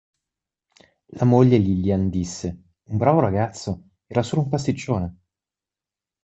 [1.15, 5.17] La moglie Lilian disse: "Un bravo ragazzo, era solo un pasticcione.